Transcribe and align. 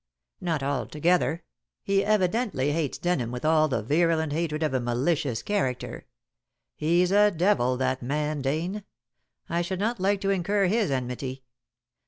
"Not 0.41 0.63
altogether. 0.63 1.43
He 1.83 2.03
evidently 2.03 2.71
hates 2.71 2.97
Denham 2.97 3.31
with 3.31 3.45
all 3.45 3.67
the 3.67 3.83
virulent 3.83 4.33
hatred 4.33 4.63
of 4.63 4.73
a 4.73 4.79
malicious 4.79 5.43
character. 5.43 6.07
He's 6.75 7.11
a 7.11 7.29
devil, 7.29 7.77
that 7.77 8.01
man 8.01 8.41
Dane. 8.41 8.83
I 9.47 9.61
should 9.61 9.77
not 9.79 9.99
like 9.99 10.19
to 10.21 10.31
incur 10.31 10.65
his 10.65 10.89
enmity. 10.89 11.43